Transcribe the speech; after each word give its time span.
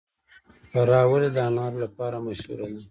فراه 0.69 1.05
ولې 1.09 1.29
د 1.35 1.37
انارو 1.47 1.77
لپاره 1.85 2.17
مشهوره 2.27 2.65
ده؟ 2.71 2.79